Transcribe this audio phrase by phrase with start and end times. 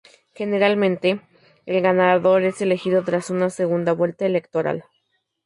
[0.33, 1.21] Generalmente,
[1.67, 4.85] el ganador es elegido tras una segunda vuelta electoral.